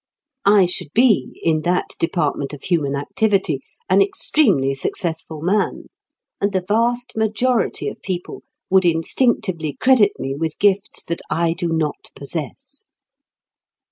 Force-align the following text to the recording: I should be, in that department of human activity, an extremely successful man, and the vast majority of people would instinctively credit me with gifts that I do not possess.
I 0.47 0.65
should 0.65 0.91
be, 0.95 1.39
in 1.43 1.61
that 1.61 1.93
department 1.99 2.53
of 2.53 2.63
human 2.63 2.95
activity, 2.95 3.61
an 3.87 4.01
extremely 4.01 4.73
successful 4.73 5.41
man, 5.43 5.89
and 6.41 6.53
the 6.53 6.65
vast 6.67 7.15
majority 7.15 7.87
of 7.87 8.01
people 8.01 8.41
would 8.71 8.83
instinctively 8.83 9.77
credit 9.79 10.13
me 10.17 10.33
with 10.33 10.57
gifts 10.57 11.03
that 11.03 11.21
I 11.29 11.53
do 11.53 11.67
not 11.67 12.09
possess. 12.15 12.83